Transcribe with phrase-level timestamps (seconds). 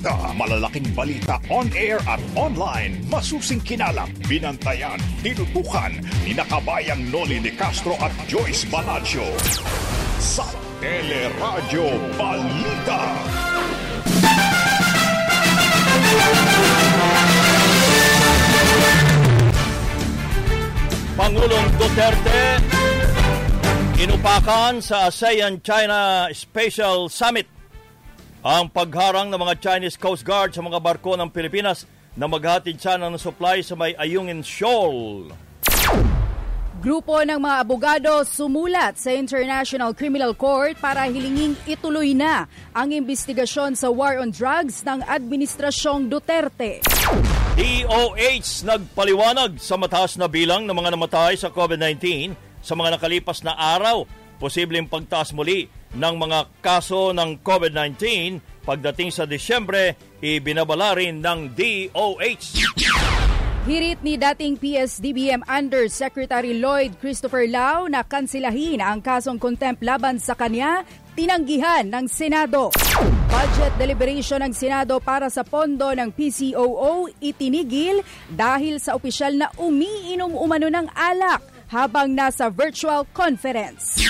[0.00, 5.92] balita, malalaking balita on air at online, masusing kinalap, binantayan, tinutukan
[6.24, 9.28] ni nakabayang Noli de Castro at Joyce Balancho.
[10.20, 10.44] Sa
[10.80, 13.02] Teleradyo Balita.
[21.20, 22.40] Pangulong Duterte
[24.00, 27.59] inupakan sa ASEAN-China Special Summit
[28.40, 31.84] ang pagharang ng mga Chinese Coast Guard sa mga barko ng Pilipinas
[32.16, 35.28] na maghatid sana ng supply sa may Ayungin Shoal.
[36.80, 43.76] Grupo ng mga abogado sumulat sa International Criminal Court para hilinging ituloy na ang investigasyon
[43.76, 46.80] sa war on drugs ng Administrasyong Duterte.
[47.60, 52.32] DOH nagpaliwanag sa mataas na bilang ng mga namatay sa COVID-19
[52.64, 54.08] sa mga nakalipas na araw.
[54.40, 62.44] Posibleng pagtaas muli ng mga kaso ng COVID-19 pagdating sa Disyembre, ibinabala rin ng DOH.
[63.60, 70.32] Hirit ni dating PSDBM Undersecretary Lloyd Christopher Lau na kansilahin ang kasong contempt laban sa
[70.32, 70.80] kanya,
[71.12, 72.72] tinanggihan ng Senado.
[73.28, 78.00] Budget deliberation ng Senado para sa pondo ng PCOO itinigil
[78.32, 84.00] dahil sa opisyal na umiinom umano ng alak habang nasa virtual conference.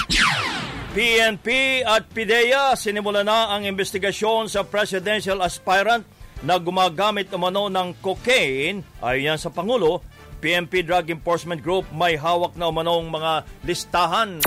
[0.90, 6.02] PNP at PIDEA sinimula na ang investigasyon sa presidential aspirant
[6.42, 10.02] na gumagamit umano ng cocaine, ayon sa Pangulo,
[10.42, 14.42] PNP Drug Enforcement Group may hawak na umanong mga listahan.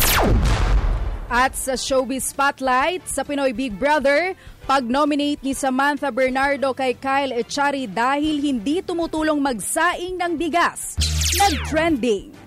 [1.31, 4.35] At sa Showbiz Spotlight, sa Pinoy Big Brother,
[4.67, 10.99] pag-nominate ni Samantha Bernardo kay Kyle Echari dahil hindi tumutulong magsaing ng bigas.
[11.39, 12.42] Nag-trending.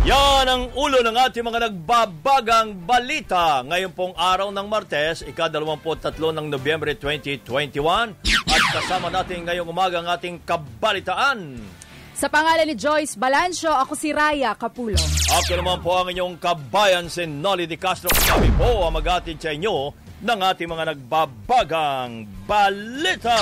[0.00, 3.60] Yan ang ulo ng ating mga nagbabagang balita.
[3.60, 8.16] Ngayon pong araw ng Martes, ika-23 ng Nobyembre 2021.
[8.48, 11.60] At kasama natin ngayong umaga ang ating kabalitaan.
[12.16, 14.96] Sa pangalan ni Joyce Balancio, ako si Raya Capulo.
[15.36, 18.08] Ako naman po ang inyong kabayan, si Nolly Di Castro.
[18.08, 19.92] Kami po ang mag-atin sa inyo
[20.24, 23.36] ng ating mga nagbabagang balita.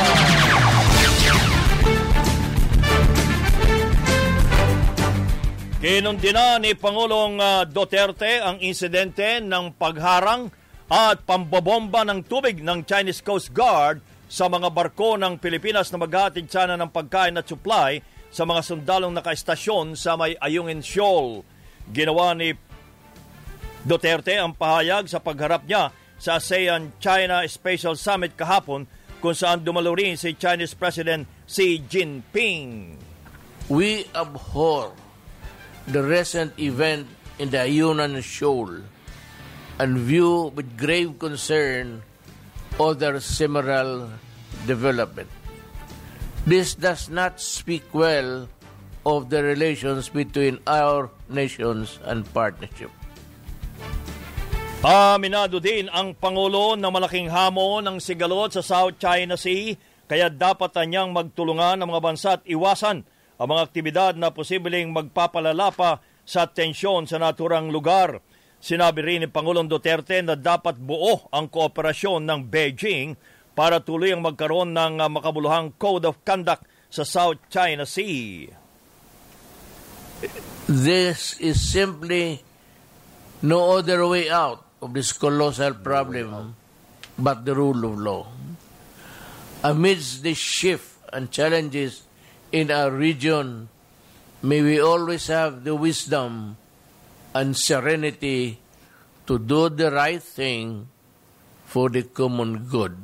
[5.79, 10.51] Kinundina ni Pangulong ah, Duterte ang insidente ng pagharang
[10.91, 16.51] at pambobomba ng tubig ng Chinese Coast Guard sa mga barko ng Pilipinas na maghatid
[16.51, 21.47] sana ng pagkain at supply sa mga sundalong nakaistasyon sa may Ayungin Shoal.
[21.95, 22.59] Ginawa ni
[23.87, 28.91] Duterte ang pahayag sa pagharap niya sa ASEAN-China Special Summit kahapon
[29.23, 32.99] kung saan dumalo rin si Chinese President Xi Jinping.
[33.71, 35.07] We abhor
[35.89, 37.09] the recent event
[37.41, 38.85] in the Ayunan Shoal
[39.81, 42.03] and view with grave concern
[42.77, 44.13] other similar
[44.67, 45.31] development.
[46.45, 48.49] This does not speak well
[49.05, 52.93] of the relations between our nations and partnership.
[54.79, 59.75] Aminado din ang Pangulo na malaking hamon ng sigalot sa South China Sea
[60.07, 63.03] kaya dapat niyang magtulungan ng mga bansa at iwasan
[63.39, 68.19] ang mga aktibidad na posibleng magpapalala pa sa tensyon sa naturang lugar.
[68.59, 73.15] Sinabi rin ni Pangulong Duterte na dapat buo ang kooperasyon ng Beijing
[73.55, 78.51] para tuloy ang magkaroon ng uh, makabuluhang Code of Conduct sa South China Sea.
[80.67, 82.43] This is simply
[83.39, 86.59] no other way out of this colossal problem
[87.15, 88.27] but the rule of law.
[89.63, 92.08] Amidst the shift and challenges
[92.53, 93.69] in our region,
[94.41, 96.57] may we always have the wisdom
[97.35, 98.59] and serenity
[99.29, 100.89] to do the right thing
[101.69, 102.97] for the common good.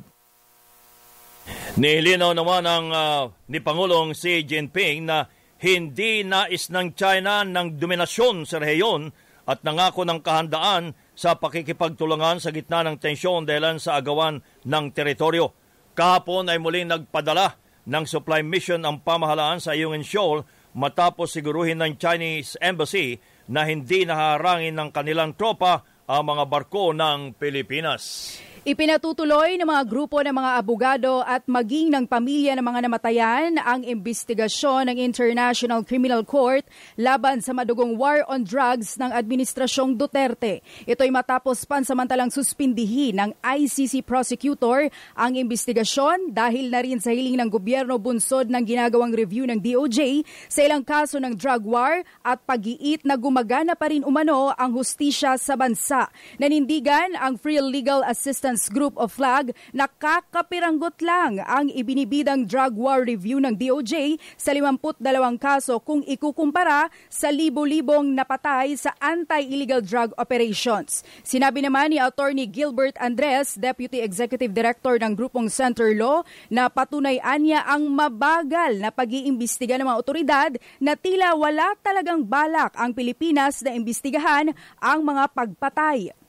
[1.77, 3.23] Nilinaw naman ng uh,
[3.53, 5.29] ni Pangulong Xi Jinping na
[5.61, 9.13] hindi nais ng China ng dominasyon sa rehiyon
[9.45, 15.53] at nangako ng kahandaan sa pakikipagtulungan sa gitna ng tensyon dahil sa agawan ng teritoryo.
[15.93, 20.45] Kahapon ay muling nagpadala ng supply mission ang pamahalaan sa Ayungin Shoal
[20.75, 27.37] matapos siguruhin ng Chinese Embassy na hindi naharangin ng kanilang tropa ang mga barko ng
[27.37, 28.37] Pilipinas.
[28.65, 33.85] Ipinatutuloy ng mga grupo ng mga abogado at maging ng pamilya ng mga namatayan ang
[33.85, 36.65] investigasyon ng International Criminal Court
[36.97, 40.65] laban sa madugong war on drugs ng Administrasyong Duterte.
[40.89, 47.53] Ito'y matapos pansamantalang suspindihin ng ICC prosecutor ang investigasyon dahil na rin sa hiling ng
[47.53, 53.05] gobyerno bunsod ng ginagawang review ng DOJ sa ilang kaso ng drug war at pag-iit
[53.05, 56.09] na gumagana pa rin umano ang hustisya sa bansa.
[56.41, 62.79] Nanindigan ang Free Legal Assistance Surveillance Group of FLAG na kakapiranggot lang ang ibinibidang drug
[62.79, 65.03] war review ng DOJ sa 52
[65.43, 71.03] kaso kung ikukumpara sa libo-libong napatay sa anti-illegal drug operations.
[71.27, 77.43] Sinabi naman ni Attorney Gilbert Andres, Deputy Executive Director ng Grupong Center Law, na patunayan
[77.43, 83.67] niya ang mabagal na pag-iimbestiga ng mga otoridad na tila wala talagang balak ang Pilipinas
[83.67, 86.24] na imbestigahan ang mga pagpatay.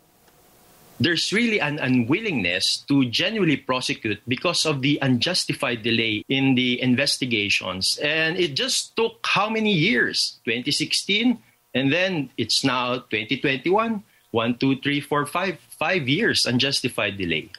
[0.99, 7.99] There's really an unwillingness to genuinely prosecute because of the unjustified delay in the investigations.
[8.01, 10.39] And it just took how many years?
[10.45, 11.37] 2016,
[11.73, 14.03] and then it's now 2021.
[14.31, 17.49] One, two, three, four, five, five years unjustified delay.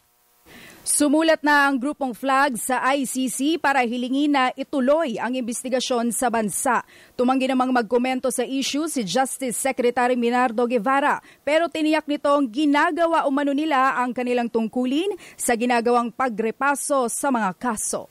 [0.87, 6.87] Sumulat na ang grupong flag sa ICC para hilingin na ituloy ang investigasyon sa bansa.
[7.19, 13.50] Tumanggi namang magkomento sa issue si Justice Secretary Minardo Guevara pero tiniyak nitong ginagawa umano
[13.50, 18.06] nila ang kanilang tungkulin sa ginagawang pagrepaso sa mga kaso.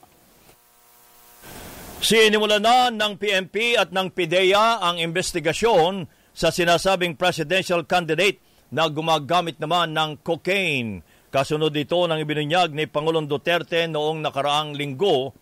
[2.04, 6.04] Sinimulan na ng PNP at ng PIDEA ang investigasyon
[6.36, 11.00] sa sinasabing presidential candidate na gumagamit naman ng cocaine.
[11.26, 15.34] Kasunod dito ng ibinunyag ni Pangulong Duterte noong nakaraang linggo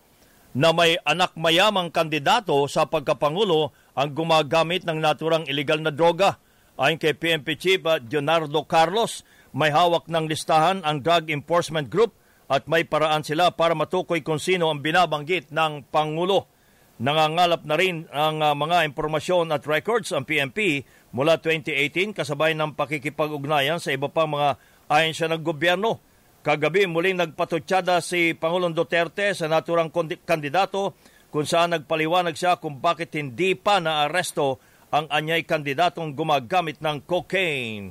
[0.57, 6.41] na may anak mayamang kandidato sa pagkapangulo ang gumagamit ng naturang ilegal na droga.
[6.81, 9.23] Ayon kay PNP Chief uh, Leonardo Carlos,
[9.55, 12.17] may hawak ng listahan ang Drug Enforcement Group
[12.51, 16.51] at may paraan sila para matukoy kung sino ang binabanggit ng Pangulo.
[16.95, 22.79] Nangangalap na rin ang uh, mga impormasyon at records ang PNP mula 2018 kasabay ng
[22.79, 24.59] pakikipag-ugnayan sa iba pang mga
[24.89, 26.01] ahensya ng gobyerno.
[26.45, 29.89] Kagabi muling nagpatutsada si Pangulong Duterte sa naturang
[30.29, 30.93] kandidato
[31.33, 34.61] kung saan nagpaliwanag siya kung bakit hindi pa naaresto
[34.93, 37.91] ang anyay kandidatong gumagamit ng cocaine.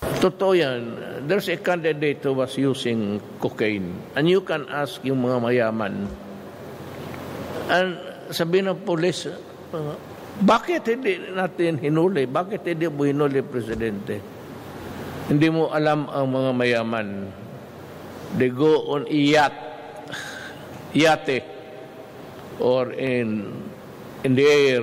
[0.00, 0.80] Totoo yan.
[1.24, 3.88] There's a candidate who was using cocaine.
[4.18, 6.08] And you can ask yung mga mayaman.
[7.70, 7.90] And
[8.28, 9.30] sabi ng polis,
[10.42, 12.26] bakit hindi natin hinuli?
[12.26, 14.39] Bakit hindi mo hinuli, Presidente?
[15.30, 17.08] Hindi mo alam ang mga mayaman.
[18.34, 19.54] They go on iyat,
[20.90, 21.46] yate,
[22.58, 23.46] or in,
[24.26, 24.82] in the air.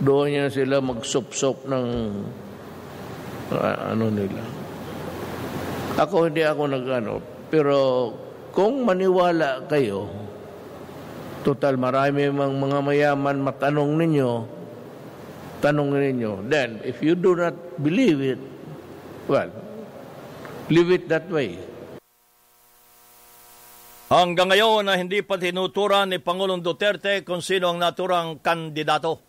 [0.00, 1.86] Doon yan sila magsop-sop ng
[3.52, 4.40] uh, ano nila.
[6.00, 7.20] Ako hindi ako nagano,
[7.52, 7.76] pero
[8.56, 10.08] kung maniwala kayo,
[11.44, 14.30] total marami mang mga mayaman matanong ninyo,
[15.60, 16.32] tanong ninyo.
[16.48, 18.40] Then, if you do not believe it,
[19.28, 19.52] well,
[20.72, 21.60] leave it that way.
[24.08, 29.20] Hanggang ngayon na hindi pa tinuturan ni Pangulong Duterte kung sino ang naturang kandidato.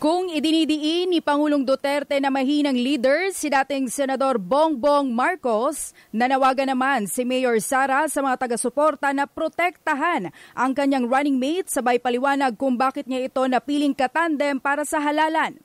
[0.00, 7.04] Kung idinidiin ni Pangulong Duterte na mahinang leader si dating Senador Bongbong Marcos, nanawagan naman
[7.04, 12.80] si Mayor Sara sa mga taga-suporta na protektahan ang kanyang running mate sabay paliwanag kung
[12.80, 15.60] bakit niya ito napiling katandem para sa halalan.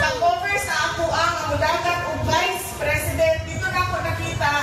[0.00, 4.54] Pag-over sa ako ang amudagan o Vice President, dito na ako nakita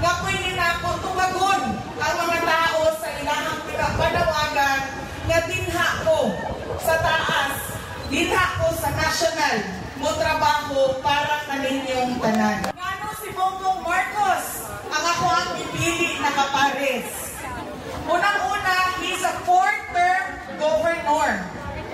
[0.00, 1.62] nga pwede na ako tumagon
[2.00, 4.80] ang mga tao sa ilahang pinapanawagan
[5.28, 6.32] nga dinha ko
[6.80, 7.76] sa taas
[8.06, 9.66] Dinha ko sa national
[9.98, 12.70] mo trabaho para kaninyong tanan.
[12.70, 17.10] Ngano si Bongbong Marcos ang ako ang ipili na kapares.
[18.06, 21.30] Unang-una, he's a four-term governor.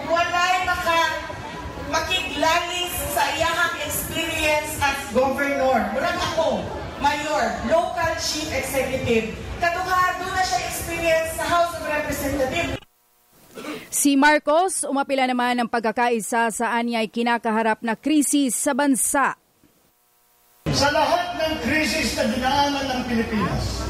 [0.04, 1.00] Walay maka
[1.92, 5.78] makiglalis sa iyahang experience as governor.
[5.92, 6.64] Murag ako,
[7.04, 9.36] mayor, local chief executive.
[9.60, 12.80] Kaduha, doon na siya experience sa House of Representatives.
[13.92, 19.36] Si Marcos umapila naman ng pagkakaisa sa anya ay kinakaharap na krisis sa bansa.
[20.72, 23.84] Sa lahat ng krisis na dinaanan ng Pilipinas,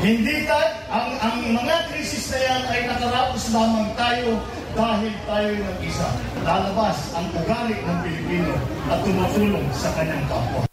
[0.00, 4.40] hindi tayo, ang, ang mga krisis na yan ay nakaraos lamang tayo
[4.76, 6.08] dahil tayo nag-isa.
[6.44, 8.54] Lalabas ang ugali ng Pilipino
[8.88, 10.68] at tumutulong sa kanyang kapwa.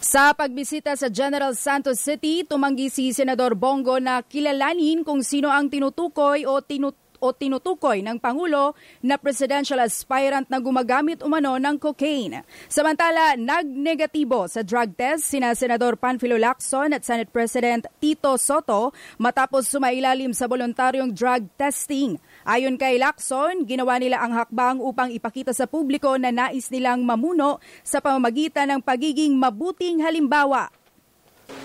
[0.00, 5.68] Sa pagbisita sa General Santos City, tumanggi si Senador Bongo na kilalanin kung sino ang
[5.68, 8.72] tinutukoy o tinut o tinutukoy ng Pangulo
[9.04, 12.42] na presidential aspirant na gumagamit umano ng cocaine.
[12.66, 19.68] Samantala, nagnegatibo sa drug test sina Senador Panfilo Lacson at Senate President Tito Soto matapos
[19.68, 22.16] sumailalim sa voluntaryong drug testing.
[22.48, 27.60] Ayon kay Lacson, ginawa nila ang hakbang upang ipakita sa publiko na nais nilang mamuno
[27.84, 30.72] sa pamamagitan ng pagiging mabuting halimbawa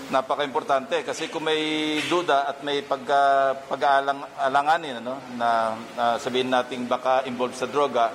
[0.06, 7.26] napaka-importante kasi kung may duda at may pagka, pag-aalanganin ano, na, na sabihin natin baka
[7.26, 8.14] involved sa droga,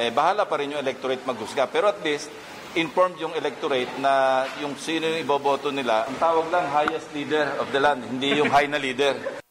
[0.00, 1.68] eh, bahala pa rin yung electorate maghusga.
[1.68, 2.32] Pero at least,
[2.76, 6.08] informed yung electorate na yung sino yung iboboto nila.
[6.08, 9.44] Ang tawag lang highest leader of the land, hindi yung high na leader.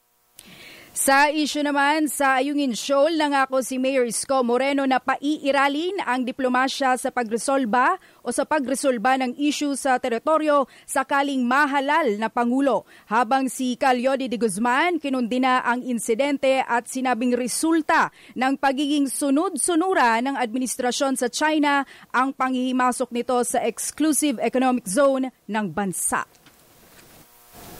[0.96, 6.96] Sa issue naman, sa Ayungin Shoal, nangako si Mayor Isko Moreno na paiiralin ang diplomasya
[6.96, 12.88] sa pagresolba o sa pagresolba ng issue sa teritoryo sakaling mahalal na Pangulo.
[13.12, 20.40] Habang si Calyodi de Guzman kinundina ang insidente at sinabing resulta ng pagiging sunod-sunura ng
[20.40, 21.84] administrasyon sa China
[22.16, 26.24] ang panghihimasok nito sa exclusive economic zone ng bansa.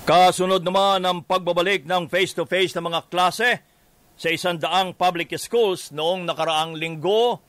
[0.06, 3.66] Kasunod naman ang pagbabalik ng face-to-face ng mga klase
[4.14, 7.42] sa isandaang public schools noong nakaraang linggo.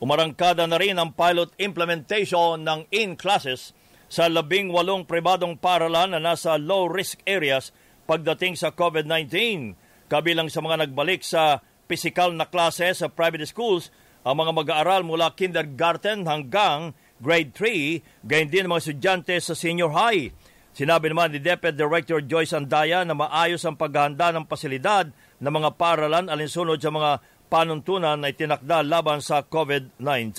[0.00, 3.76] Umarangkada na rin ang pilot implementation ng in-classes
[4.08, 7.76] sa labing walong pribadong paralan na nasa low-risk areas
[8.08, 9.76] pagdating sa COVID-19.
[10.08, 11.60] Kabilang sa mga nagbalik sa
[11.92, 13.92] physical na klase sa private schools,
[14.24, 20.32] ang mga mag-aaral mula kindergarten hanggang grade 3, gayon din mga estudyante sa senior high.
[20.78, 25.10] Sinabi naman ni DepEd Director Joyce Andaya na maayos ang paghahanda ng pasilidad
[25.42, 27.18] ng mga paralan alinsunod sa mga
[27.50, 30.38] panuntunan na itinakda laban sa COVID-19.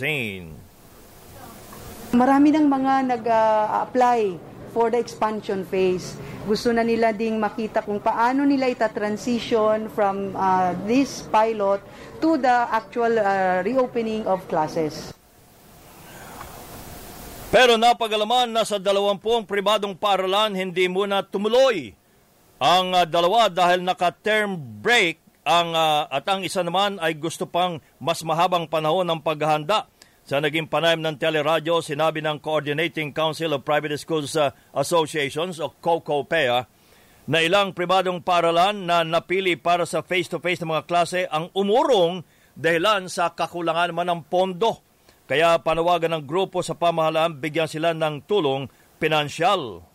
[2.15, 4.39] Marami ng mga nag-apply
[4.71, 6.15] for the expansion phase.
[6.47, 11.83] Gusto na nila ding makita kung paano nila ita-transition from uh, this pilot
[12.23, 15.18] to the actual uh, reopening of classes.
[17.49, 21.97] Pero napagalaman na sa dalawampung pribadong paaralan hindi muna tumuloy
[22.61, 24.53] ang uh, dalawa dahil naka-term
[24.85, 25.17] break
[25.49, 29.89] ang, uh, at ang isa naman ay gusto pang mas mahabang panahon ng paghahanda.
[30.29, 35.73] Sa naging panayam ng teleradyo, sinabi ng Coordinating Council of Private Schools uh, Associations o
[35.73, 36.69] COCOPEA
[37.33, 42.21] na ilang pribadong paaralan na napili para sa face-to-face ng mga klase ang umurong
[42.53, 44.85] dahilan sa kakulangan man ng pondo
[45.29, 48.65] kaya panawagan ng grupo sa pamahalaan bigyan sila ng tulong
[48.97, 49.85] pinansyal.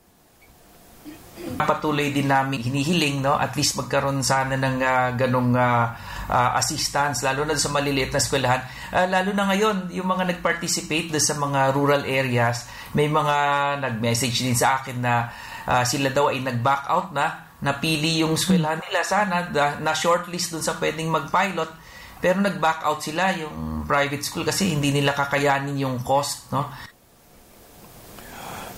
[1.58, 5.90] Patuloy din namin hinihiling no at least magkaroon sana ng uh, ganong uh,
[6.30, 8.62] uh, assistance lalo na sa maliliit na eskwelahan.
[8.94, 13.36] Uh, lalo na ngayon yung mga nag-participate sa mga rural areas, may mga
[13.82, 15.34] nag-message din sa akin na
[15.66, 19.50] uh, sila daw ay nag-back out na napili yung eskwelahan nila sana
[19.82, 21.83] na shortlist dun sa pwedeng mag-pilot
[22.24, 26.72] pero nag-back out sila yung private school kasi hindi nila kakayanin yung cost, no?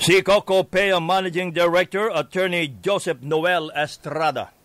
[0.03, 4.56] Si Coco Pea Managing Director, Attorney Joseph Noel Estrada.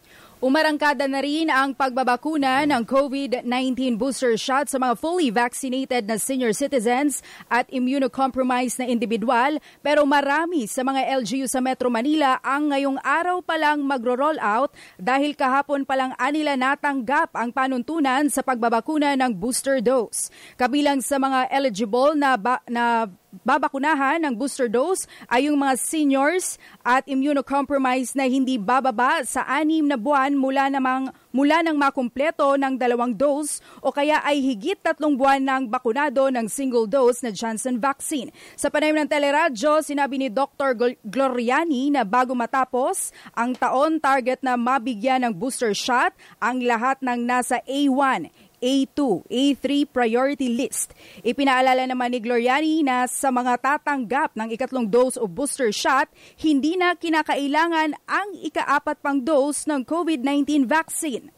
[0.41, 6.50] Umarangkada na rin ang pagbabakuna ng COVID-19 booster shot sa mga fully vaccinated na senior
[6.50, 12.98] citizens at immunocompromised na individual pero marami sa mga LGU sa Metro Manila ang ngayong
[13.05, 19.13] araw pa lang magro-roll out dahil kahapon pa lang anila natanggap ang panuntunan sa pagbabakuna
[19.13, 20.33] ng booster dose.
[20.57, 26.59] Kabilang sa mga eligible na, ba- na babakunahan ng booster dose ay yung mga seniors
[26.83, 32.75] at immunocompromised na hindi bababa sa anim na buwan mula namang mula nang makumpleto ng
[32.75, 37.79] dalawang dose o kaya ay higit tatlong buwan ng bakunado ng single dose na Johnson
[37.79, 38.35] vaccine.
[38.59, 40.75] Sa panayam ng teleradyo, sinabi ni Dr.
[41.00, 46.11] Gloriani na bago matapos ang taon target na mabigyan ng booster shot
[46.43, 48.27] ang lahat ng nasa A1,
[48.62, 50.94] A2, A3 priority list.
[51.25, 56.06] Ipinaalala naman ni Gloriani na sa mga tatanggap ng ikatlong dose o booster shot,
[56.38, 61.34] hindi na kinakailangan ang ikaapat pang dose ng COVID-19 vaccine.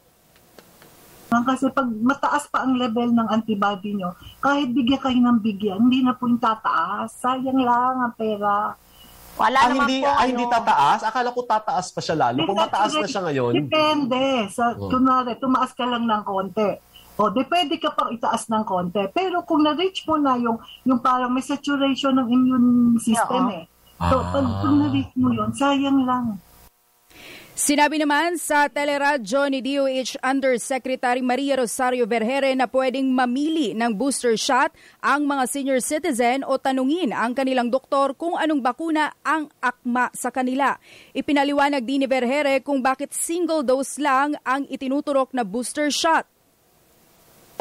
[1.34, 6.06] Kasi pag mataas pa ang level ng antibody nyo, kahit bigyan kayo ng bigyan, hindi
[6.06, 7.10] na po yung tataas.
[7.24, 8.78] Sayang lang ang pera.
[9.34, 10.14] Wala ah, naman hindi, po.
[10.14, 11.00] Ah, hindi tataas?
[11.10, 12.46] Akala ko tataas pa siya lalo.
[12.46, 13.54] Kung mataas na siya ngayon.
[13.66, 14.46] Depende.
[14.54, 14.94] Sa, oh.
[14.94, 19.06] kunwari, tumaas ka lang ng konti o, de pwede ka pang itaas ng konti.
[19.14, 23.60] Pero kung na-reach mo na yung, yung parang may saturation ng immune system yeah, oh.
[23.62, 23.66] eh.
[24.04, 24.32] So, ah.
[24.34, 26.42] pag, kung na-reach mo yun, sayang lang.
[27.54, 34.34] Sinabi naman sa teleradyo ni DOH Undersecretary Maria Rosario Vergere na pwedeng mamili ng booster
[34.34, 40.10] shot ang mga senior citizen o tanungin ang kanilang doktor kung anong bakuna ang akma
[40.18, 40.82] sa kanila.
[41.14, 46.26] Ipinaliwanag din ni Vergere kung bakit single dose lang ang itinuturok na booster shot.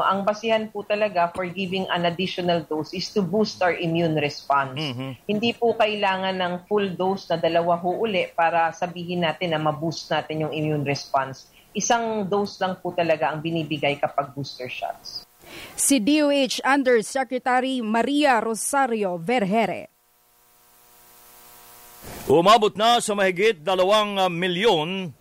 [0.01, 4.81] Ang basihan po talaga for giving an additional dose is to boost our immune response.
[4.81, 5.11] Mm-hmm.
[5.29, 10.09] Hindi po kailangan ng full dose na dalawa ho uli para sabihin natin na ma-boost
[10.09, 11.47] natin yung immune response.
[11.77, 15.29] Isang dose lang po talaga ang binibigay kapag booster shots.
[15.77, 19.93] Si DOH Undersecretary Maria Rosario Vergere.
[22.27, 23.77] Umabot na sa mahigit 2
[24.33, 25.13] milyon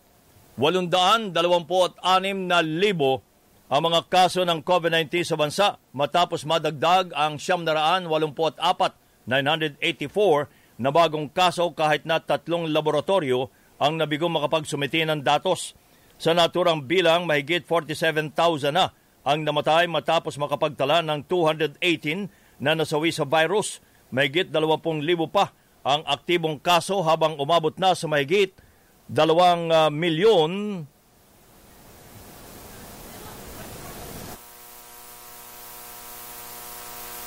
[0.56, 3.24] 826 na libo
[3.72, 8.60] ang mga kaso ng COVID-19 sa bansa matapos madagdag ang 784
[9.24, 13.48] 984 na bagong kaso kahit na tatlong laboratorio
[13.80, 15.72] ang nabigong makapagsumiti ng datos.
[16.20, 18.92] Sa naturang bilang, mahigit 47,000 na
[19.24, 21.80] ang namatay matapos makapagtala ng 218
[22.60, 23.80] na nasawi sa virus.
[24.12, 25.00] Mahigit 20,000
[25.32, 28.52] pa ang aktibong kaso habang umabot na sa mahigit
[29.08, 30.84] 2 uh, milyon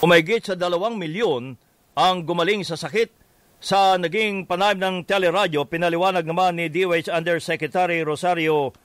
[0.04, 1.56] Umahigit sa dalawang milyon
[1.96, 3.24] ang gumaling sa sakit.
[3.64, 8.76] Sa naging panayam ng teleradyo, pinaliwanag naman ni DOH Undersecretary Rosario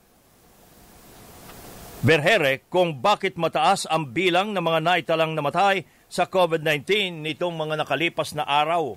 [2.00, 8.32] Berhere kung bakit mataas ang bilang ng mga naitalang namatay sa COVID-19 nitong mga nakalipas
[8.32, 8.96] na araw.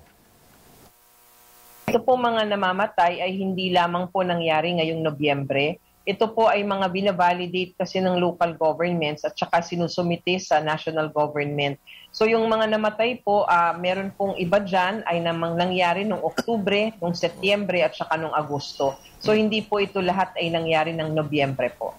[1.91, 6.91] Ito po mga namamatay ay hindi lamang po nangyari ngayong Nobyembre, ito po ay mga
[6.91, 11.79] binavalidate kasi ng local governments at saka sinusumite sa national government.
[12.11, 16.91] So yung mga namatay po, uh, meron pong iba dyan ay namang nangyari noong Oktubre,
[16.99, 18.99] noong Setyembre at saka noong Agosto.
[19.23, 21.95] So hindi po ito lahat ay nangyari ng Nobyembre po.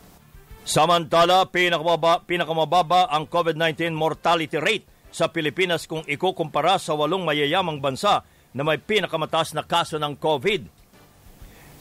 [0.65, 8.21] Samantala, pinakamababa, pinakamababa ang COVID-19 mortality rate sa Pilipinas kung ikukumpara sa walong mayayamang bansa
[8.53, 10.84] na may pinakamataas na kaso ng COVID.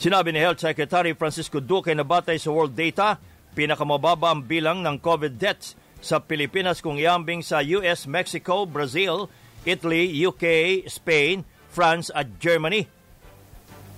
[0.02, 3.22] Sinabi ni Health Secretary Francisco Duque na batay sa world data,
[3.54, 9.32] pinakamababa ang bilang ng COVID deaths sa Pilipinas kung iambing sa US, Mexico, Brazil,
[9.64, 12.84] Italy, UK, Spain, France at Germany.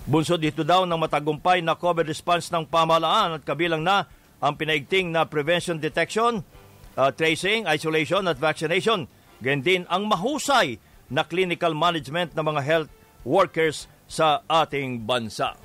[0.05, 4.05] Bunsod dito daw ng matagumpay na COVID response ng pamahalaan at kabilang na
[4.37, 6.45] ang pinaigting na prevention detection,
[6.93, 9.09] uh, tracing, isolation at vaccination.
[9.41, 10.77] Ganyan din ang mahusay
[11.09, 12.91] na clinical management ng mga health
[13.25, 15.64] workers sa ating bansa.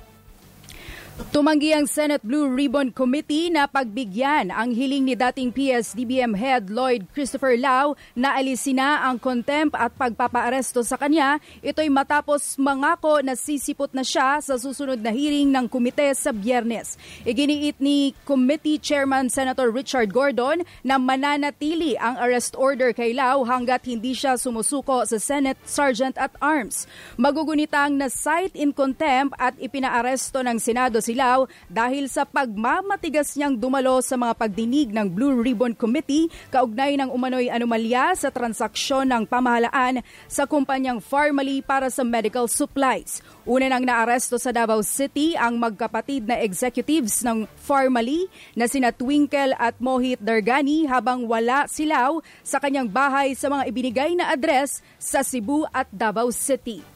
[1.11, 7.03] Tumanggi ang Senate Blue Ribbon Committee na pagbigyan ang hiling ni dating PSDBM head Lloyd
[7.11, 11.43] Christopher Lau na alisin na ang contempt at pagpapaaresto sa kanya.
[11.59, 16.95] Ito'y matapos mangako na sisipot na siya sa susunod na hearing ng komite sa biyernes.
[17.27, 23.83] Iginiit ni Committee Chairman Senator Richard Gordon na mananatili ang arrest order kay Lau hanggat
[23.83, 26.87] hindi siya sumusuko sa Senate Sergeant at Arms.
[27.19, 33.59] Magugunitang na cite in contempt at ipinaaresto ng Senado si Silaw dahil sa pagmamatigas niyang
[33.59, 39.27] dumalo sa mga pagdinig ng Blue Ribbon Committee kaugnay ng umano'y anomalya sa transaksyon ng
[39.27, 39.99] pamahalaan
[40.31, 43.19] sa kumpanyang Farmally para sa medical supplies.
[43.43, 49.51] Una nang naaresto sa Davao City ang magkapatid na executives ng Farmally na sina Twinkle
[49.59, 55.19] at Mohit Dargani habang wala silaw sa kanyang bahay sa mga ibinigay na address sa
[55.25, 56.90] Cebu at Davao City.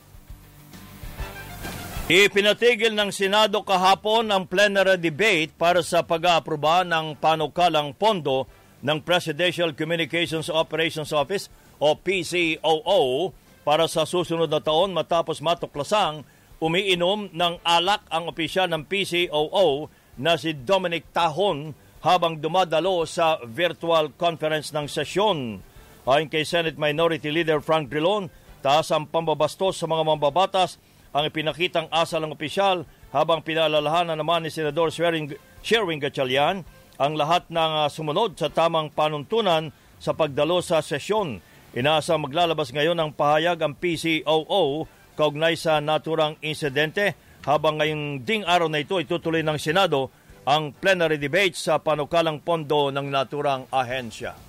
[2.06, 8.46] Ipinatigil ng Senado kahapon ang plenary debate para sa pag-aaproba ng panukalang pondo
[8.86, 11.50] ng Presidential Communications Operations Office
[11.82, 13.34] o PCOO
[13.66, 16.22] para sa susunod na taon matapos matuklasang
[16.62, 19.90] umiinom ng alak ang opisyal ng PCOO
[20.22, 21.74] na si Dominic Tahon
[22.06, 25.58] habang dumadalo sa virtual conference ng sesyon.
[26.06, 28.30] Ayon kay Senate Minority Leader Frank Drilon,
[28.62, 30.78] taas ang pambabastos sa mga mambabatas
[31.16, 32.84] ang ipinakitang asal ng opisyal
[33.16, 36.68] habang pinaalalahanan naman ni Senador Sherwin Gatchalian
[37.00, 41.40] ang lahat ng uh, sumunod sa tamang panuntunan sa pagdalo sa sesyon.
[41.72, 47.16] Inaasa maglalabas ngayon ang pahayag ang PCOO kaugnay sa naturang insidente
[47.48, 50.12] habang ngayong ding araw na ito itutuloy ng Senado
[50.44, 54.45] ang plenary debate sa panukalang pondo ng naturang ahensya.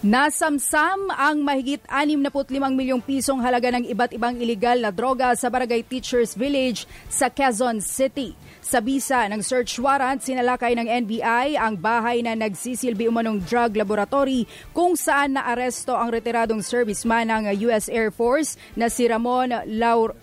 [0.00, 5.84] Nasamsam ang mahigit 65 milyong pisong halaga ng iba't ibang ilegal na droga sa Barangay
[5.84, 8.32] Teachers Village sa Quezon City.
[8.64, 14.48] Sa bisa ng search warrant, sinalakay ng NBI ang bahay na nagsisilbi umanong drug laboratory
[14.72, 20.16] kung saan naaresto ang retiradong serviceman ng US Air Force na si Ramon Laur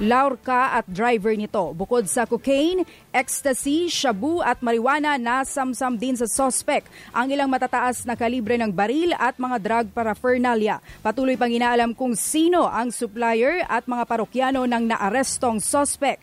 [0.00, 1.76] Laurka at driver nito.
[1.76, 8.16] Bukod sa cocaine, ecstasy, shabu at marijuana, nasamsam din sa sospek ang ilang matataas na
[8.16, 10.80] kalibre ng baril at mga drug paraphernalia.
[11.04, 16.16] Patuloy pang inaalam kung sino ang supplier at mga parokyano ng naarestong sospek.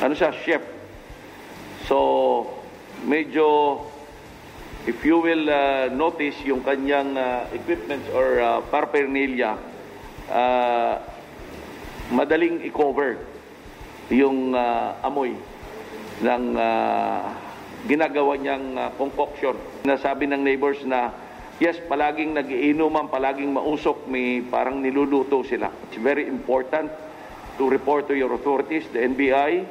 [0.00, 0.64] Ano siya, chef.
[1.84, 2.48] So,
[3.04, 3.76] medyo
[4.88, 9.60] if you will uh, notice yung kanyang uh, equipment or uh, paraphernalia,
[10.32, 10.96] uh,
[12.10, 13.22] madaling i-cover
[14.10, 15.38] yung uh, amoy
[16.20, 17.30] ng uh,
[17.86, 19.56] ginagawa niyang uh, concoction.
[19.86, 21.14] Nasabi ng neighbors na
[21.62, 25.70] yes, palaging nagiinuman, palaging mausok, may parang niluluto sila.
[25.88, 26.90] It's very important
[27.56, 29.64] to report to your authorities, the NBI.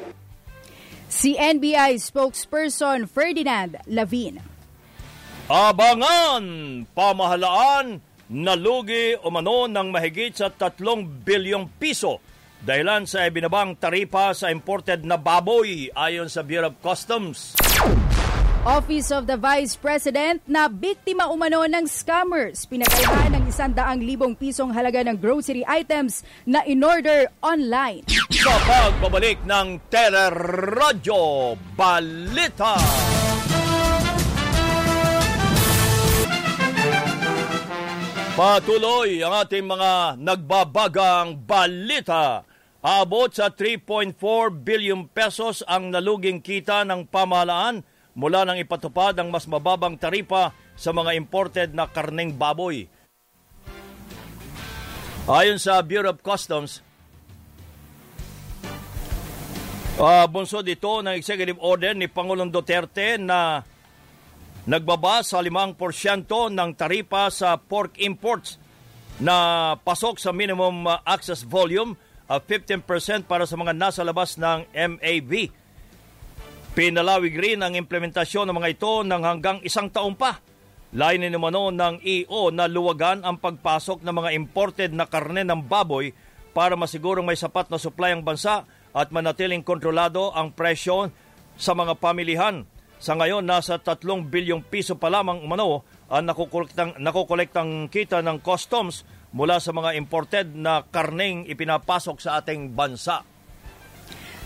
[1.10, 4.40] Si NBI spokesperson Ferdinand Lavin.
[5.50, 6.46] Abangan!
[6.94, 7.98] Pamahalaan
[8.30, 10.78] nalugi umano ng mahigit sa 3
[11.26, 12.22] bilyong piso
[12.64, 17.56] dahilan sa ibinabang taripa sa imported na baboy ayon sa Bureau of Customs.
[18.68, 22.68] Office of the Vice President na biktima umano ng scammers.
[22.68, 28.04] Pinagkailan ng isang daang libong pisong halaga ng grocery items na in-order online.
[28.30, 32.76] Sa pagbabalik ng Teleradyo Balita.
[38.40, 42.48] Patuloy ang ating mga nagbabagang balita.
[42.80, 44.16] Abot sa 3.4
[44.64, 47.84] billion pesos ang naluging kita ng pamahalaan
[48.16, 52.88] mula nang ipatupad ang mas mababang taripa sa mga imported na karneng baboy.
[55.28, 56.80] Ayon sa Bureau of Customs,
[60.00, 63.68] uh, bunsod ito ng executive order ni Pangulong Duterte na
[64.70, 65.74] nagbaba sa 5%
[66.30, 68.62] ng taripa sa pork imports
[69.18, 71.98] na pasok sa minimum uh, access volume
[72.30, 75.50] of 15% para sa mga nasa labas ng MAV.
[76.78, 80.38] Pinalawig rin ang implementasyon ng mga ito ng hanggang isang taon pa.
[80.94, 86.14] Lainin naman ng EO na luwagan ang pagpasok ng mga imported na karne ng baboy
[86.54, 91.10] para masigurong may sapat na supply ang bansa at manatiling kontrolado ang presyo
[91.58, 92.66] sa mga pamilihan.
[93.00, 93.96] Sa ngayon, nasa 3
[94.28, 100.52] bilyong piso pa lamang umano ang nakukolektang, nakukolektang kita ng customs mula sa mga imported
[100.52, 103.24] na karneng ipinapasok sa ating bansa.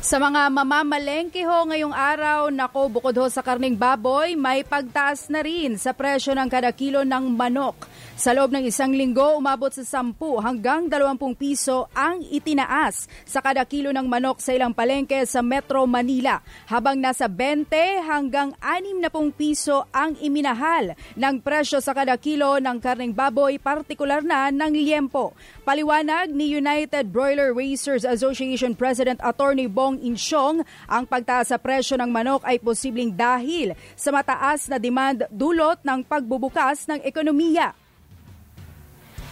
[0.03, 5.39] Sa mga mamamalengke ho ngayong araw, nako bukod ho sa karning baboy, may pagtaas na
[5.39, 7.87] rin sa presyo ng kada kilo ng manok.
[8.19, 13.63] Sa loob ng isang linggo, umabot sa 10 hanggang 20 piso ang itinaas sa kada
[13.63, 17.71] kilo ng manok sa ilang palengke sa Metro Manila, habang nasa 20
[18.03, 19.07] hanggang 60
[19.39, 25.31] piso ang iminahal ng presyo sa kada kilo ng karning baboy, partikular na ng liempo.
[25.63, 32.09] Paliwanag ni United Broiler Racers Association President Attorney Bong Insyong, ang pagtaas sa presyo ng
[32.09, 37.75] manok ay posibleng dahil sa mataas na demand dulot ng pagbubukas ng ekonomiya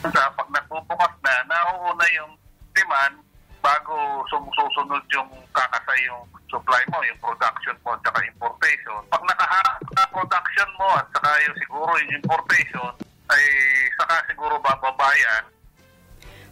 [0.10, 2.34] sa pag nagbubukas na, nauuna yung
[2.74, 3.22] demand
[3.62, 8.98] bago sumusunod yung kakasa yung supply mo, yung production mo at saka importation.
[9.14, 12.90] Pag nakaharap na production mo at saka yung siguro yung importation,
[13.30, 13.44] ay
[14.02, 15.46] saka siguro bababayan.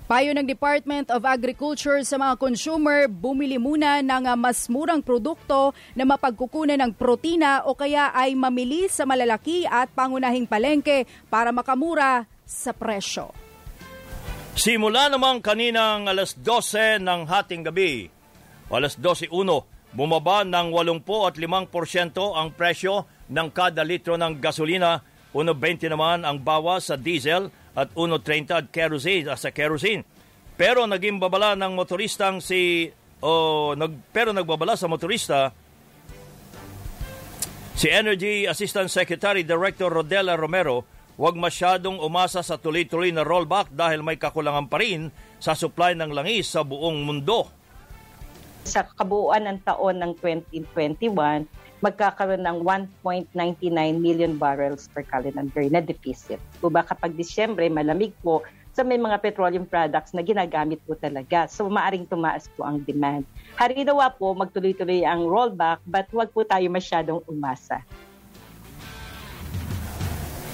[0.09, 6.01] Payo ng Department of Agriculture sa mga consumer, bumili muna ng mas murang produkto na
[6.01, 12.73] mapagkukunan ng protina o kaya ay mamili sa malalaki at pangunahing palengke para makamura sa
[12.73, 13.37] presyo.
[14.57, 18.09] Simula namang kaninang alas 12 ng hating gabi,
[18.73, 19.29] alas 12.1,
[19.93, 21.69] bumaba ng 85%
[22.33, 25.05] ang presyo ng kada litro ng gasolina,
[25.37, 30.03] 1.20 naman ang bawas sa diesel at 1.30 at kerosene, sa kerosene.
[30.59, 32.91] Pero naging babala ng motoristang si
[33.23, 35.51] o nag, pero nagbabala sa motorista
[37.75, 40.83] si Energy Assistant Secretary Director Rodela Romero
[41.19, 46.15] huwag masyadong umasa sa tuloy-tuloy na rollback dahil may kakulangan pa rin sa supply ng
[46.15, 47.51] langis sa buong mundo.
[48.63, 51.43] Sa kabuuan ng taon ng 2021,
[51.79, 52.57] magkakaroon ng
[53.03, 56.39] 1.99 million barrels per calendar na deficit.
[56.59, 58.43] O ba kapag Disyembre, malamig po,
[58.75, 61.49] sa may mga petroleum products na ginagamit po talaga.
[61.51, 63.27] So maaring tumaas po ang demand.
[63.59, 67.83] Harinawa po, magtuloy-tuloy ang rollback but huwag po tayo masyadong umasa.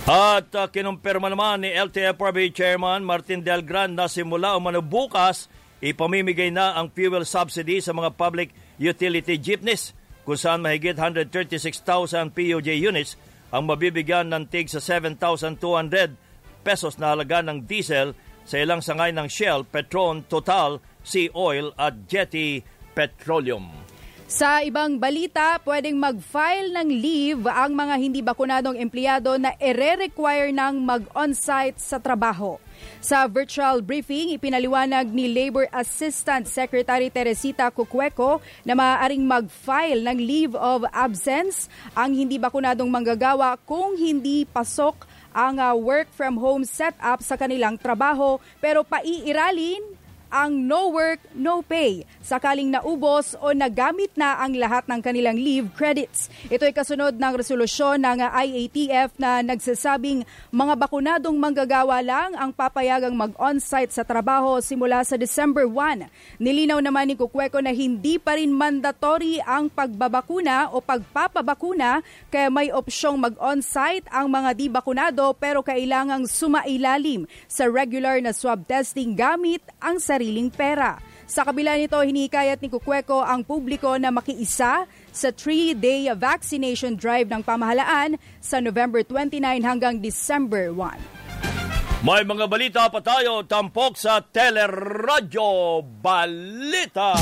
[0.06, 5.50] At uh, kinumpirma naman ni LTFRB Chairman Martin Del Gran na simula umano bukas,
[5.82, 12.70] ipamimigay na ang fuel subsidy sa mga public utility jeepneys kung saan mahigit 136,000 POJ
[12.82, 13.16] units
[13.54, 16.18] ang mabibigyan ng tig sa 7,200
[16.66, 22.10] pesos na halaga ng diesel sa ilang sangay ng Shell, Petron, Total, Sea Oil at
[22.10, 22.66] Jetty
[22.98, 23.95] Petroleum.
[24.26, 30.82] Sa ibang balita, pwedeng mag-file ng leave ang mga hindi bakunadong empleyado na ere-require ng
[30.82, 32.58] mag-on-site sa trabaho.
[33.06, 40.58] Sa virtual briefing, ipinaliwanag ni Labor Assistant Secretary Teresita Cucueco na maaaring mag-file ng leave
[40.58, 45.06] of absence ang hindi bakunadong manggagawa kung hindi pasok
[45.38, 49.86] ang uh, work from home setup sa kanilang trabaho pero paiiralin
[50.30, 55.70] ang no work, no pay sakaling naubos o nagamit na ang lahat ng kanilang leave
[55.78, 56.28] credits.
[56.50, 63.14] Ito ay kasunod ng resolusyon ng IATF na nagsasabing mga bakunadong manggagawa lang ang papayagang
[63.14, 66.42] mag-on-site sa trabaho simula sa December 1.
[66.42, 72.02] Nilinaw naman ni Kukweko na hindi pa rin mandatory ang pagbabakuna o pagpapabakuna
[72.34, 78.66] kaya may opsyong mag-on-site ang mga di bakunado pero kailangang sumailalim sa regular na swab
[78.66, 80.98] testing gamit ang sariling pera.
[81.30, 87.46] Sa kabila nito, hinikayat ni Kukweko ang publiko na makiisa sa 3-day vaccination drive ng
[87.46, 92.06] pamahalaan sa November 29 hanggang December 1.
[92.06, 97.18] May mga balita pa tayo tampok sa Teleradyo Balita.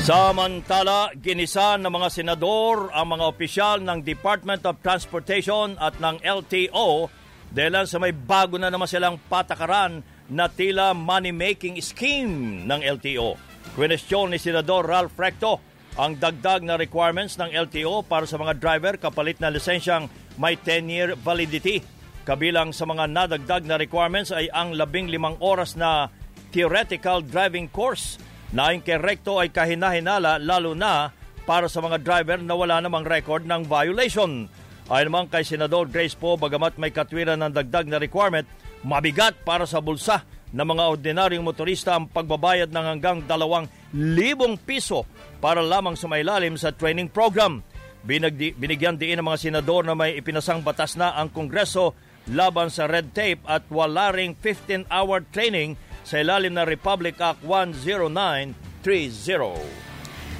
[0.00, 7.12] Samantala, ginisan ng mga senador ang mga opisyal ng Department of Transportation at ng LTO
[7.52, 10.00] dahil sa may bago na naman silang patakaran
[10.32, 13.36] na tila money-making scheme ng LTO.
[13.76, 15.60] Kwenestyon ni Senador Ralph Recto
[16.00, 20.08] ang dagdag na requirements ng LTO para sa mga driver kapalit na lisensyang
[20.40, 21.84] may 10-year validity.
[22.24, 26.08] Kabilang sa mga nadagdag na requirements ay ang labing limang oras na
[26.56, 28.16] theoretical driving course
[28.50, 31.14] na ang kerekto ay kahinahinala lalo na
[31.46, 34.46] para sa mga driver na wala namang record ng violation.
[34.90, 38.46] Ayon naman kay Senador Grace Po, bagamat may katwiran ng dagdag na requirement,
[38.82, 43.54] mabigat para sa bulsa ng mga ordinaryong motorista ang pagbabayad ng hanggang 2,000
[44.66, 45.06] piso
[45.38, 47.62] para lamang sumailalim sa training program.
[48.02, 51.94] Binagdi, binigyan din ng mga senador na may ipinasang batas na ang Kongreso
[52.26, 59.90] laban sa red tape at wala ring 15-hour training sa ilalim ng Republic Act 10930.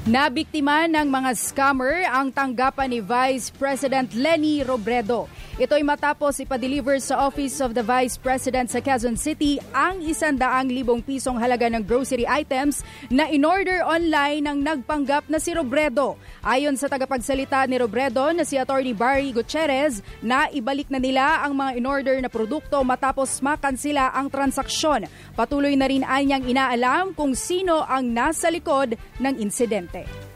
[0.08, 5.28] Nabiktima ng mga scammer ang tanggapan ni Vice President Lenny Robredo.
[5.60, 10.72] Ito ay matapos ipa-deliver sa Office of the Vice President sa Quezon City ang isandaang
[10.72, 12.80] libong pisong halaga ng grocery items
[13.12, 16.16] na in-order online ng nagpanggap na si Robredo.
[16.40, 21.52] Ayon sa tagapagsalita ni Robredo na si Attorney Barry Gutierrez na ibalik na nila ang
[21.52, 25.12] mga in-order na produkto matapos makansila ang transaksyon.
[25.36, 30.29] Patuloy na rin anyang inaalam kung sino ang nasa likod ng insidente.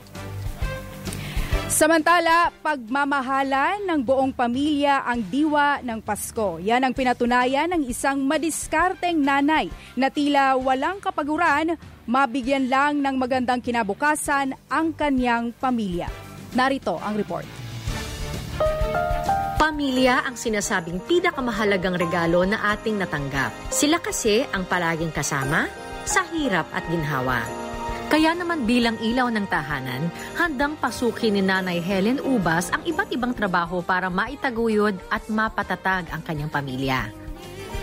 [1.65, 6.61] Samantala, pagmamahalan ng buong pamilya ang diwa ng Pasko.
[6.61, 13.65] Yan ang pinatunayan ng isang madiskarteng nanay na tila walang kapaguran, mabigyan lang ng magandang
[13.65, 16.07] kinabukasan ang kanyang pamilya.
[16.53, 17.49] Narito ang report.
[19.57, 23.51] Pamilya ang sinasabing pinakamahalagang regalo na ating natanggap.
[23.73, 25.65] Sila kasi ang palaging kasama
[26.05, 27.64] sa hirap at ginhawa.
[28.15, 30.07] Kaya naman bilang ilaw ng tahanan,
[30.39, 36.23] handang pasukin ni Nanay Helen Ubas ang iba't ibang trabaho para maitaguyod at mapatatag ang
[36.23, 37.11] kanyang pamilya.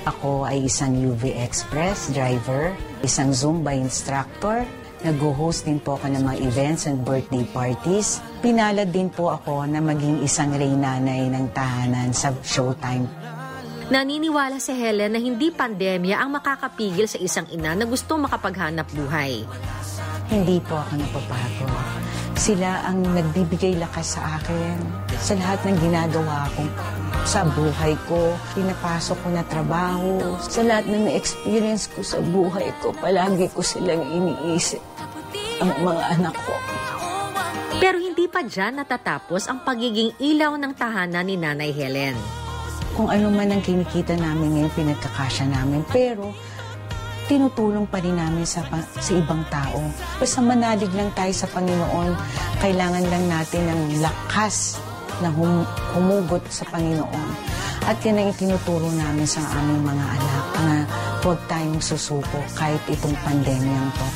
[0.07, 2.71] Ako ay isang UV Express driver,
[3.03, 4.63] isang Zumba instructor,
[5.03, 8.23] nag-host din po ako ng mga events and birthday parties.
[8.39, 13.03] Pinalad din po ako na maging isang reynanay ng tahanan sa Showtime.
[13.91, 19.43] Naniniwala si Helen na hindi pandemya ang makakapigil sa isang ina na gusto makapaghanap buhay.
[20.31, 21.67] Hindi po ako napapago.
[22.39, 24.79] Sila ang nagbibigay lakas sa akin
[25.19, 26.63] sa lahat ng ginagawa ko.
[27.27, 30.39] Sa buhay ko, pinapasok ko na trabaho.
[30.39, 34.79] Sa lahat ng experience ko sa buhay ko, palagi ko silang iniisip.
[35.59, 36.55] Ang mga anak ko.
[37.83, 42.15] Pero hindi pa dyan natatapos ang pagiging ilaw ng tahanan ni Nanay Helen.
[42.95, 45.83] Kung ano man ang kinikita namin ngayon, pinagkakasya namin.
[45.91, 46.31] Pero
[47.31, 49.79] tinutulong pa rin namin sa, sa ibang tao.
[50.19, 52.11] Basta manalig lang tayo sa Panginoon,
[52.59, 54.75] kailangan lang natin ng lakas
[55.23, 55.63] na hum,
[55.95, 57.27] humugot sa Panginoon.
[57.87, 60.75] At yan ang itinuturo namin sa aming mga anak na
[61.23, 64.07] huwag tayong susuko kahit itong pandemyang to.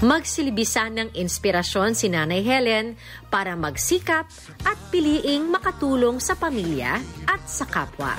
[0.00, 2.96] Magsilibisan ng inspirasyon si Nanay Helen
[3.28, 4.24] para magsikap
[4.64, 6.96] at piliing makatulong sa pamilya
[7.28, 8.16] at sa kapwa.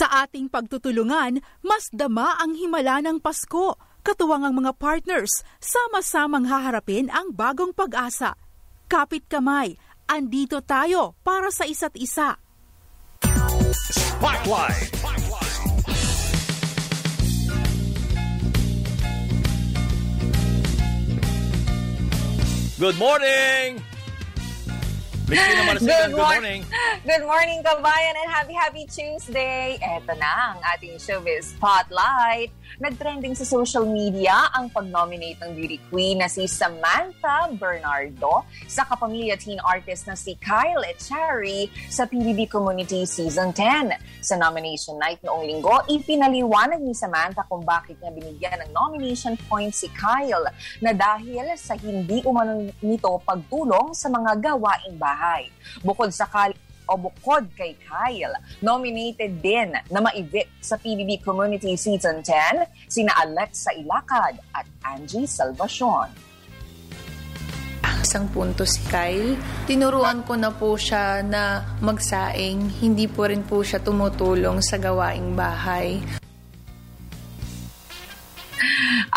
[0.00, 3.76] Sa ating pagtutulungan, mas dama ang himala ng Pasko.
[4.00, 8.32] Katuwang ang mga partners, sama-samang haharapin ang bagong pag-asa.
[8.88, 9.76] Kapit kamay,
[10.08, 12.40] andito tayo para sa isa't isa.
[13.76, 14.88] Spotlight.
[22.80, 23.89] Good morning!
[25.30, 26.60] Christina Marcelo, good, good morning.
[27.06, 29.78] Good morning, kabayan, and happy, happy Tuesday.
[29.78, 32.50] Eto na ang ating showbiz spotlight.
[32.78, 39.34] Nagtrending sa social media ang pag-nominate ng beauty queen na si Samantha Bernardo sa kapamilya
[39.34, 44.22] teen artist na si Kyle Echari sa PBB Community Season 10.
[44.22, 49.74] Sa nomination night noong linggo, ipinaliwanag ni Samantha kung bakit niya binigyan ng nomination point
[49.74, 50.46] si Kyle
[50.78, 55.50] na dahil sa hindi umano nito pagtulong sa mga gawaing bahay.
[55.82, 56.54] Bukod sa Kyle
[56.90, 63.70] o bukod kay Kyle, nominated din na ma-evict sa PBB Community Season 10 sina Alexa
[63.78, 66.10] Ilacad at Angie Salvacion.
[68.00, 69.38] Isang punto si Kyle.
[69.70, 72.82] Tinuruan ko na po siya na magsaing.
[72.82, 76.19] Hindi po rin po siya tumutulong sa gawaing bahay.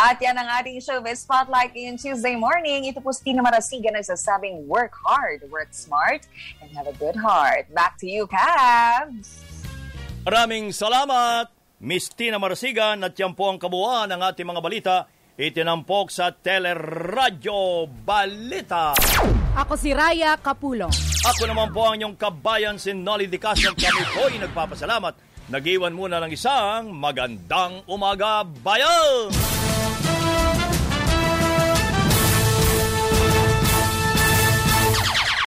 [0.03, 2.91] At yan ang ating showbiz spotlight ngayong Tuesday morning.
[2.91, 6.27] Ito po si Tina Marasiga nagsasabing work hard, work smart,
[6.59, 7.71] and have a good heart.
[7.71, 9.39] Back to you, Cabs!
[10.27, 11.47] Maraming salamat,
[11.79, 14.95] Miss Tina Marasigan at yan po ang kabuuan ng ating mga balita
[15.39, 18.99] itinampok sa Teleradyo Balita.
[19.55, 20.91] Ako si Raya Kapulong.
[21.23, 23.71] Ako naman po ang inyong kabayan si Nolly Di Castro.
[23.71, 25.47] Kami po'y nagpapasalamat.
[25.47, 29.62] Nag-iwan muna ng isang magandang umaga, bayan!